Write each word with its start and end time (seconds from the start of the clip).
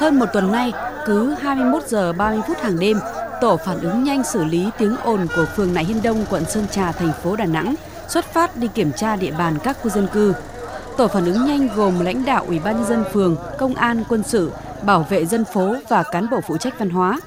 Hơn 0.00 0.18
một 0.18 0.26
tuần 0.32 0.52
nay, 0.52 0.72
cứ 1.06 1.34
21 1.40 1.82
giờ 1.88 2.12
30 2.12 2.40
phút 2.46 2.60
hàng 2.60 2.78
đêm, 2.78 2.98
tổ 3.40 3.56
phản 3.56 3.80
ứng 3.80 4.04
nhanh 4.04 4.22
xử 4.24 4.44
lý 4.44 4.70
tiếng 4.78 4.96
ồn 4.96 5.26
của 5.36 5.44
phường 5.56 5.74
Nại 5.74 5.84
Hiên 5.84 6.02
Đông, 6.02 6.24
quận 6.30 6.44
Sơn 6.44 6.66
Trà, 6.70 6.92
thành 6.92 7.12
phố 7.22 7.36
Đà 7.36 7.44
Nẵng 7.44 7.74
xuất 8.08 8.24
phát 8.24 8.56
đi 8.56 8.68
kiểm 8.74 8.92
tra 8.92 9.16
địa 9.16 9.30
bàn 9.38 9.54
các 9.62 9.76
khu 9.82 9.90
dân 9.90 10.06
cư. 10.12 10.34
Tổ 10.96 11.08
phản 11.08 11.24
ứng 11.24 11.46
nhanh 11.46 11.68
gồm 11.76 12.00
lãnh 12.00 12.24
đạo 12.24 12.44
Ủy 12.48 12.58
ban 12.58 12.76
nhân 12.76 12.88
dân 12.88 13.04
phường, 13.12 13.36
công 13.58 13.74
an, 13.74 14.04
quân 14.08 14.22
sự, 14.22 14.52
bảo 14.82 15.06
vệ 15.10 15.26
dân 15.26 15.44
phố 15.44 15.74
và 15.88 16.02
cán 16.02 16.30
bộ 16.30 16.40
phụ 16.40 16.56
trách 16.56 16.78
văn 16.78 16.90
hóa. 16.90 17.20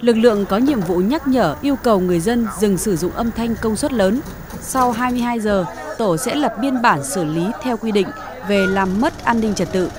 Lực 0.00 0.16
lượng 0.16 0.46
có 0.46 0.58
nhiệm 0.58 0.80
vụ 0.80 0.96
nhắc 0.96 1.28
nhở 1.28 1.56
yêu 1.62 1.76
cầu 1.82 2.00
người 2.00 2.20
dân 2.20 2.46
dừng 2.58 2.78
sử 2.78 2.96
dụng 2.96 3.12
âm 3.12 3.30
thanh 3.30 3.54
công 3.62 3.76
suất 3.76 3.92
lớn. 3.92 4.20
Sau 4.60 4.92
22 4.92 5.40
giờ, 5.40 5.64
tổ 5.98 6.16
sẽ 6.16 6.34
lập 6.34 6.54
biên 6.60 6.82
bản 6.82 7.04
xử 7.04 7.24
lý 7.24 7.46
theo 7.62 7.76
quy 7.76 7.92
định 7.92 8.08
về 8.48 8.66
làm 8.66 9.00
mất 9.00 9.24
an 9.24 9.40
ninh 9.40 9.54
trật 9.54 9.72
tự. 9.72 9.90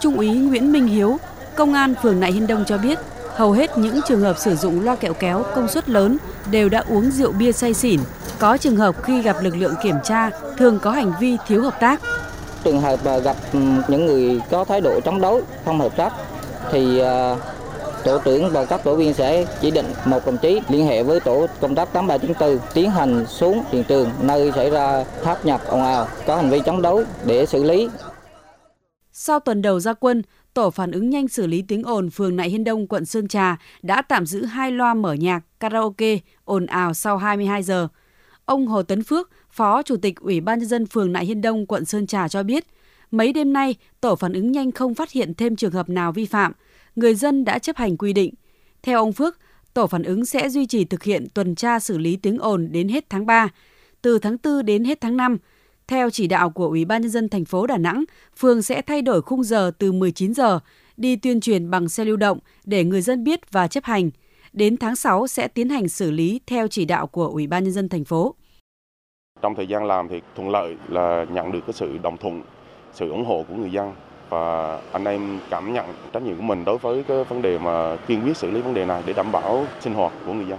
Trung 0.00 0.16
úy 0.16 0.30
Nguyễn 0.30 0.72
Minh 0.72 0.86
Hiếu, 0.86 1.18
Công 1.56 1.74
an 1.74 1.94
phường 2.02 2.20
Nại 2.20 2.32
Hiên 2.32 2.46
Đông 2.46 2.64
cho 2.64 2.78
biết, 2.78 2.98
hầu 3.34 3.52
hết 3.52 3.78
những 3.78 4.00
trường 4.08 4.20
hợp 4.20 4.38
sử 4.38 4.56
dụng 4.56 4.84
loa 4.84 4.96
kẹo 4.96 5.14
kéo 5.14 5.44
công 5.54 5.68
suất 5.68 5.88
lớn 5.88 6.16
đều 6.50 6.68
đã 6.68 6.84
uống 6.88 7.10
rượu 7.10 7.32
bia 7.32 7.52
say 7.52 7.74
xỉn. 7.74 8.00
Có 8.38 8.56
trường 8.56 8.76
hợp 8.76 9.02
khi 9.02 9.22
gặp 9.22 9.36
lực 9.42 9.56
lượng 9.56 9.74
kiểm 9.82 9.96
tra 10.04 10.30
thường 10.58 10.78
có 10.82 10.90
hành 10.90 11.12
vi 11.20 11.36
thiếu 11.46 11.62
hợp 11.62 11.80
tác. 11.80 12.00
Trường 12.64 12.80
hợp 12.80 13.00
gặp 13.24 13.36
những 13.88 14.06
người 14.06 14.40
có 14.50 14.64
thái 14.64 14.80
độ 14.80 15.00
chống 15.00 15.20
đối, 15.20 15.42
không 15.64 15.80
hợp 15.80 15.96
tác 15.96 16.12
thì 16.72 16.98
à, 16.98 17.36
tổ 18.04 18.18
trưởng 18.18 18.50
và 18.50 18.64
các 18.64 18.84
tổ 18.84 18.96
viên 18.96 19.14
sẽ 19.14 19.46
chỉ 19.60 19.70
định 19.70 19.86
một 20.04 20.26
đồng 20.26 20.38
chí 20.38 20.60
liên 20.68 20.86
hệ 20.86 21.02
với 21.02 21.20
tổ 21.20 21.46
công 21.60 21.74
tác 21.74 21.92
8394 21.92 22.58
tiến 22.74 22.90
hành 22.90 23.26
xuống 23.26 23.64
hiện 23.70 23.84
trường 23.84 24.10
nơi 24.20 24.52
xảy 24.54 24.70
ra 24.70 25.04
tháp 25.24 25.44
nhập 25.44 25.60
ồn 25.66 25.82
ào 25.82 26.08
có 26.26 26.36
hành 26.36 26.50
vi 26.50 26.60
chống 26.66 26.82
đối 26.82 27.04
để 27.24 27.46
xử 27.46 27.64
lý. 27.64 27.88
Sau 29.12 29.40
tuần 29.40 29.62
đầu 29.62 29.80
ra 29.80 29.92
quân, 29.92 30.22
Tổ 30.54 30.70
phản 30.70 30.90
ứng 30.90 31.10
nhanh 31.10 31.28
xử 31.28 31.46
lý 31.46 31.62
tiếng 31.68 31.82
ồn 31.82 32.10
phường 32.10 32.36
Nại 32.36 32.50
Hiên 32.50 32.64
Đông, 32.64 32.86
quận 32.86 33.04
Sơn 33.04 33.28
Trà 33.28 33.56
đã 33.82 34.02
tạm 34.02 34.26
giữ 34.26 34.44
hai 34.44 34.72
loa 34.72 34.94
mở 34.94 35.12
nhạc 35.12 35.40
karaoke 35.60 36.18
ồn 36.44 36.66
ào 36.66 36.94
sau 36.94 37.18
22 37.18 37.62
giờ. 37.62 37.88
Ông 38.44 38.66
Hồ 38.66 38.82
Tấn 38.82 39.02
Phước, 39.02 39.30
Phó 39.50 39.82
Chủ 39.82 39.96
tịch 39.96 40.20
Ủy 40.20 40.40
ban 40.40 40.58
nhân 40.58 40.68
dân 40.68 40.86
phường 40.86 41.12
Nại 41.12 41.26
Hiên 41.26 41.40
Đông, 41.40 41.66
quận 41.66 41.84
Sơn 41.84 42.06
Trà 42.06 42.28
cho 42.28 42.42
biết, 42.42 42.64
mấy 43.10 43.32
đêm 43.32 43.52
nay 43.52 43.74
tổ 44.00 44.16
phản 44.16 44.32
ứng 44.32 44.52
nhanh 44.52 44.72
không 44.72 44.94
phát 44.94 45.12
hiện 45.12 45.34
thêm 45.34 45.56
trường 45.56 45.72
hợp 45.72 45.88
nào 45.88 46.12
vi 46.12 46.26
phạm, 46.26 46.52
người 46.96 47.14
dân 47.14 47.44
đã 47.44 47.58
chấp 47.58 47.76
hành 47.76 47.96
quy 47.96 48.12
định. 48.12 48.34
Theo 48.82 48.98
ông 48.98 49.12
Phước, 49.12 49.38
tổ 49.74 49.86
phản 49.86 50.02
ứng 50.02 50.24
sẽ 50.24 50.48
duy 50.48 50.66
trì 50.66 50.84
thực 50.84 51.02
hiện 51.02 51.26
tuần 51.34 51.54
tra 51.54 51.78
xử 51.78 51.98
lý 51.98 52.16
tiếng 52.16 52.38
ồn 52.38 52.68
đến 52.72 52.88
hết 52.88 53.10
tháng 53.10 53.26
3. 53.26 53.48
Từ 54.02 54.18
tháng 54.18 54.36
4 54.44 54.64
đến 54.64 54.84
hết 54.84 55.00
tháng 55.00 55.16
5, 55.16 55.38
theo 55.88 56.10
chỉ 56.10 56.26
đạo 56.26 56.50
của 56.50 56.66
Ủy 56.66 56.84
ban 56.84 57.02
nhân 57.02 57.10
dân 57.10 57.28
thành 57.28 57.44
phố 57.44 57.66
Đà 57.66 57.78
Nẵng, 57.78 58.04
phường 58.36 58.62
sẽ 58.62 58.82
thay 58.82 59.02
đổi 59.02 59.22
khung 59.22 59.44
giờ 59.44 59.70
từ 59.78 59.92
19 59.92 60.34
giờ 60.34 60.60
đi 60.96 61.16
tuyên 61.16 61.40
truyền 61.40 61.70
bằng 61.70 61.88
xe 61.88 62.04
lưu 62.04 62.16
động 62.16 62.38
để 62.64 62.84
người 62.84 63.02
dân 63.02 63.24
biết 63.24 63.52
và 63.52 63.68
chấp 63.68 63.84
hành. 63.84 64.10
Đến 64.52 64.76
tháng 64.76 64.96
6 64.96 65.26
sẽ 65.26 65.48
tiến 65.48 65.68
hành 65.68 65.88
xử 65.88 66.10
lý 66.10 66.40
theo 66.46 66.68
chỉ 66.68 66.84
đạo 66.84 67.06
của 67.06 67.26
Ủy 67.26 67.46
ban 67.46 67.64
nhân 67.64 67.72
dân 67.72 67.88
thành 67.88 68.04
phố. 68.04 68.34
Trong 69.42 69.54
thời 69.54 69.66
gian 69.66 69.84
làm 69.84 70.08
thì 70.08 70.20
thuận 70.36 70.50
lợi 70.50 70.76
là 70.88 71.26
nhận 71.32 71.52
được 71.52 71.60
cái 71.66 71.72
sự 71.72 71.98
đồng 71.98 72.16
thuận, 72.16 72.42
sự 72.92 73.10
ủng 73.10 73.24
hộ 73.24 73.44
của 73.48 73.54
người 73.54 73.70
dân 73.70 73.92
và 74.28 74.76
anh 74.92 75.04
em 75.04 75.38
cảm 75.50 75.72
nhận 75.72 75.86
trách 76.12 76.22
nhiệm 76.22 76.36
của 76.36 76.42
mình 76.42 76.64
đối 76.64 76.78
với 76.78 77.02
cái 77.02 77.24
vấn 77.24 77.42
đề 77.42 77.58
mà 77.58 77.96
kiên 77.96 78.22
quyết 78.24 78.36
xử 78.36 78.50
lý 78.50 78.60
vấn 78.60 78.74
đề 78.74 78.84
này 78.84 79.02
để 79.06 79.12
đảm 79.12 79.32
bảo 79.32 79.66
sinh 79.80 79.94
hoạt 79.94 80.12
của 80.26 80.32
người 80.32 80.46
dân. 80.46 80.58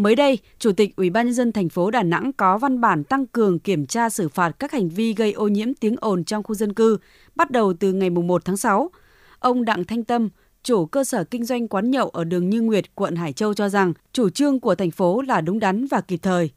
Mới 0.00 0.16
đây, 0.16 0.38
Chủ 0.58 0.72
tịch 0.72 0.96
Ủy 0.96 1.10
ban 1.10 1.26
nhân 1.26 1.34
dân 1.34 1.52
thành 1.52 1.68
phố 1.68 1.90
Đà 1.90 2.02
Nẵng 2.02 2.32
có 2.32 2.58
văn 2.58 2.80
bản 2.80 3.04
tăng 3.04 3.26
cường 3.26 3.58
kiểm 3.58 3.86
tra 3.86 4.08
xử 4.08 4.28
phạt 4.28 4.50
các 4.58 4.72
hành 4.72 4.88
vi 4.88 5.14
gây 5.14 5.32
ô 5.32 5.48
nhiễm 5.48 5.74
tiếng 5.74 5.96
ồn 6.00 6.24
trong 6.24 6.42
khu 6.42 6.54
dân 6.54 6.74
cư 6.74 6.98
bắt 7.34 7.50
đầu 7.50 7.74
từ 7.80 7.92
ngày 7.92 8.10
1 8.10 8.44
tháng 8.44 8.56
6. 8.56 8.90
Ông 9.38 9.64
Đặng 9.64 9.84
Thanh 9.84 10.04
Tâm, 10.04 10.28
chủ 10.62 10.86
cơ 10.86 11.04
sở 11.04 11.24
kinh 11.24 11.44
doanh 11.44 11.68
quán 11.68 11.90
nhậu 11.90 12.08
ở 12.08 12.24
đường 12.24 12.50
Như 12.50 12.62
Nguyệt, 12.62 12.84
quận 12.94 13.16
Hải 13.16 13.32
Châu 13.32 13.54
cho 13.54 13.68
rằng 13.68 13.92
chủ 14.12 14.30
trương 14.30 14.60
của 14.60 14.74
thành 14.74 14.90
phố 14.90 15.22
là 15.22 15.40
đúng 15.40 15.58
đắn 15.58 15.86
và 15.86 16.00
kịp 16.00 16.18
thời. 16.22 16.50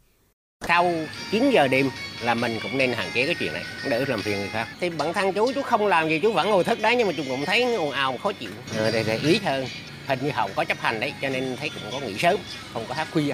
Sau 0.68 0.92
9 1.32 1.52
giờ 1.52 1.68
đêm 1.68 1.90
là 2.24 2.34
mình 2.34 2.58
cũng 2.64 2.78
nên 2.78 2.94
hạn 2.94 3.08
chế 3.14 3.26
cái 3.26 3.36
chuyện 3.40 3.54
này, 3.54 3.64
đỡ 3.90 4.06
làm 4.08 4.22
phiền 4.22 4.38
người 4.38 4.50
khác. 4.50 4.68
Thì 4.80 4.90
bản 4.90 5.14
thân 5.14 5.34
chú 5.34 5.52
chú 5.56 5.62
không 5.62 5.88
làm 5.88 6.10
gì 6.10 6.20
chú 6.20 6.32
vẫn 6.32 6.50
ngồi 6.50 6.64
thức 6.64 6.80
đấy 6.82 6.96
nhưng 6.98 7.08
mà 7.08 7.14
chú 7.18 7.24
cũng 7.30 7.46
thấy 7.46 7.76
ồn 7.76 7.92
ào 7.92 8.18
khó 8.18 8.32
chịu. 8.32 8.52
Ờ, 8.78 8.92
để, 8.92 9.04
để 9.08 9.20
ý 9.24 9.40
hơn 9.44 9.66
hình 10.08 10.20
như 10.24 10.32
họ 10.32 10.50
có 10.56 10.64
chấp 10.64 10.78
hành 10.78 11.00
đấy 11.00 11.14
cho 11.22 11.30
nên 11.30 11.56
thấy 11.60 11.70
cũng 11.70 11.92
có 11.92 12.08
nghỉ 12.08 12.18
sớm 12.18 12.38
không 12.74 12.84
có 12.88 12.96
hát 12.96 13.08
khuya 13.12 13.34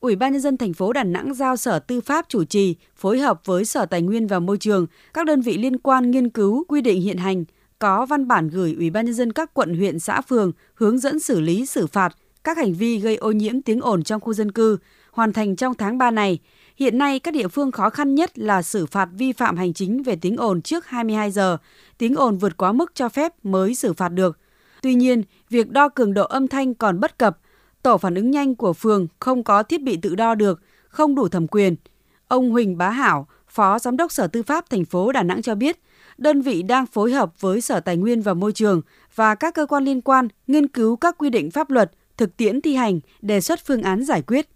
Ủy 0.00 0.16
ban 0.16 0.32
nhân 0.32 0.40
dân 0.40 0.56
thành 0.56 0.72
phố 0.72 0.92
Đà 0.92 1.04
Nẵng 1.04 1.34
giao 1.34 1.56
Sở 1.56 1.78
Tư 1.78 2.00
pháp 2.00 2.24
chủ 2.28 2.44
trì, 2.44 2.76
phối 2.96 3.18
hợp 3.18 3.40
với 3.44 3.64
Sở 3.64 3.86
Tài 3.86 4.02
nguyên 4.02 4.26
và 4.26 4.38
Môi 4.38 4.58
trường, 4.58 4.86
các 5.14 5.26
đơn 5.26 5.40
vị 5.40 5.58
liên 5.58 5.78
quan 5.78 6.10
nghiên 6.10 6.30
cứu 6.30 6.64
quy 6.68 6.80
định 6.80 7.00
hiện 7.00 7.16
hành, 7.16 7.44
có 7.78 8.06
văn 8.06 8.28
bản 8.28 8.48
gửi 8.48 8.74
Ủy 8.78 8.90
ban 8.90 9.04
nhân 9.04 9.14
dân 9.14 9.32
các 9.32 9.54
quận, 9.54 9.76
huyện, 9.76 9.98
xã, 9.98 10.20
phường 10.20 10.52
hướng 10.74 10.98
dẫn 10.98 11.20
xử 11.20 11.40
lý 11.40 11.66
xử 11.66 11.86
phạt 11.86 12.16
các 12.46 12.56
hành 12.56 12.74
vi 12.74 12.98
gây 12.98 13.16
ô 13.16 13.32
nhiễm 13.32 13.62
tiếng 13.62 13.80
ồn 13.80 14.02
trong 14.02 14.20
khu 14.20 14.32
dân 14.32 14.52
cư, 14.52 14.78
hoàn 15.12 15.32
thành 15.32 15.56
trong 15.56 15.74
tháng 15.74 15.98
3 15.98 16.10
này. 16.10 16.38
Hiện 16.76 16.98
nay 16.98 17.18
các 17.18 17.34
địa 17.34 17.48
phương 17.48 17.72
khó 17.72 17.90
khăn 17.90 18.14
nhất 18.14 18.38
là 18.38 18.62
xử 18.62 18.86
phạt 18.86 19.08
vi 19.12 19.32
phạm 19.32 19.56
hành 19.56 19.72
chính 19.72 20.02
về 20.02 20.16
tiếng 20.16 20.36
ồn 20.36 20.62
trước 20.62 20.86
22 20.86 21.30
giờ, 21.30 21.58
tiếng 21.98 22.14
ồn 22.14 22.36
vượt 22.38 22.56
quá 22.56 22.72
mức 22.72 22.92
cho 22.94 23.08
phép 23.08 23.32
mới 23.42 23.74
xử 23.74 23.92
phạt 23.92 24.08
được. 24.08 24.38
Tuy 24.82 24.94
nhiên, 24.94 25.22
việc 25.50 25.70
đo 25.70 25.88
cường 25.88 26.14
độ 26.14 26.24
âm 26.24 26.48
thanh 26.48 26.74
còn 26.74 27.00
bất 27.00 27.18
cập, 27.18 27.38
tổ 27.82 27.98
phản 27.98 28.14
ứng 28.14 28.30
nhanh 28.30 28.54
của 28.54 28.72
phường 28.72 29.06
không 29.20 29.44
có 29.44 29.62
thiết 29.62 29.82
bị 29.82 29.96
tự 29.96 30.14
đo 30.14 30.34
được, 30.34 30.60
không 30.88 31.14
đủ 31.14 31.28
thẩm 31.28 31.46
quyền. 31.46 31.76
Ông 32.28 32.50
Huỳnh 32.50 32.78
Bá 32.78 32.90
Hảo, 32.90 33.26
Phó 33.48 33.78
Giám 33.78 33.96
đốc 33.96 34.12
Sở 34.12 34.26
Tư 34.26 34.42
pháp 34.42 34.70
thành 34.70 34.84
phố 34.84 35.12
Đà 35.12 35.22
Nẵng 35.22 35.42
cho 35.42 35.54
biết, 35.54 35.80
đơn 36.18 36.40
vị 36.40 36.62
đang 36.62 36.86
phối 36.86 37.12
hợp 37.12 37.40
với 37.40 37.60
Sở 37.60 37.80
Tài 37.80 37.96
nguyên 37.96 38.22
và 38.22 38.34
Môi 38.34 38.52
trường 38.52 38.80
và 39.14 39.34
các 39.34 39.54
cơ 39.54 39.66
quan 39.66 39.84
liên 39.84 40.00
quan 40.00 40.28
nghiên 40.46 40.68
cứu 40.68 40.96
các 40.96 41.18
quy 41.18 41.30
định 41.30 41.50
pháp 41.50 41.70
luật, 41.70 41.92
thực 42.16 42.36
tiễn 42.36 42.60
thi 42.60 42.74
hành, 42.74 43.00
đề 43.22 43.40
xuất 43.40 43.60
phương 43.64 43.82
án 43.82 44.04
giải 44.04 44.22
quyết. 44.22 44.48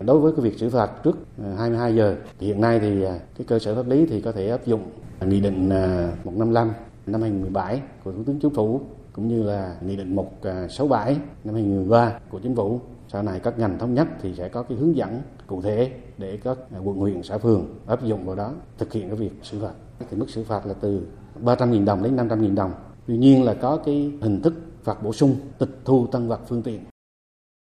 Đối 0.00 0.18
với 0.18 0.32
cái 0.36 0.44
việc 0.44 0.58
xử 0.58 0.70
phạt 0.70 0.90
trước 1.04 1.16
ờ, 1.42 1.54
22 1.54 1.94
giờ 1.94 2.16
thì 2.38 2.46
hiện 2.46 2.60
nay 2.60 2.80
thì 2.80 3.02
ờ, 3.02 3.18
cái 3.38 3.46
cơ 3.46 3.58
sở 3.58 3.74
pháp 3.74 3.88
lý 3.88 4.06
thì 4.06 4.20
có 4.20 4.32
thể 4.32 4.48
áp 4.48 4.66
dụng 4.66 4.82
nghị 5.26 5.40
định 5.40 5.70
ờ, 5.70 6.10
155 6.24 6.72
năm 7.06 7.20
2017 7.20 7.82
của 8.04 8.12
Thủ 8.12 8.24
tướng 8.26 8.38
Chính 8.40 8.54
phủ 8.54 8.80
cũng 9.14 9.28
như 9.28 9.42
là 9.42 9.76
nghị 9.86 9.96
định 9.96 10.16
167 10.16 11.12
à, 11.12 11.16
năm 11.44 11.54
2013 11.54 12.18
của 12.30 12.38
chính 12.38 12.56
phủ, 12.56 12.80
sau 13.08 13.22
này 13.22 13.40
các 13.40 13.58
ngành 13.58 13.78
thống 13.78 13.94
nhất 13.94 14.08
thì 14.22 14.34
sẽ 14.34 14.48
có 14.48 14.62
cái 14.62 14.78
hướng 14.78 14.96
dẫn 14.96 15.22
cụ 15.46 15.62
thể 15.62 15.92
để 16.18 16.38
các 16.44 16.58
quận, 16.84 16.96
huyện, 16.96 17.22
xã 17.22 17.38
phường 17.38 17.78
áp 17.86 18.04
dụng 18.04 18.26
vào 18.26 18.36
đó, 18.36 18.52
thực 18.78 18.92
hiện 18.92 19.08
cái 19.08 19.16
việc 19.16 19.32
xử 19.42 19.60
phạt. 19.60 19.72
Thì 20.10 20.16
mức 20.16 20.30
xử 20.30 20.44
phạt 20.44 20.66
là 20.66 20.74
từ 20.80 21.06
300.000 21.44 21.84
đồng 21.84 22.02
đến 22.02 22.16
500.000 22.16 22.54
đồng. 22.54 22.72
Tuy 23.06 23.16
nhiên 23.16 23.44
là 23.44 23.54
có 23.54 23.76
cái 23.76 24.12
hình 24.20 24.42
thức 24.42 24.54
phạt 24.82 25.02
bổ 25.02 25.12
sung, 25.12 25.36
tịch 25.58 25.70
thu 25.84 26.06
tăng 26.06 26.28
vật 26.28 26.40
phương 26.48 26.62
tiện. 26.62 26.80